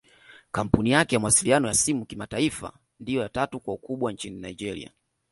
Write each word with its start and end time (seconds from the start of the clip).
Kampuni 0.51 0.89
yake 0.91 1.15
ya 1.15 1.19
mawasiliano 1.19 1.67
ya 1.67 1.73
simu 1.73 2.05
kimataifa 2.05 2.73
ndio 2.99 3.21
ya 3.21 3.29
tatu 3.29 3.59
kwa 3.59 3.73
ukubwa 3.73 4.11
nchini 4.11 4.41
Nigeria 4.41 4.91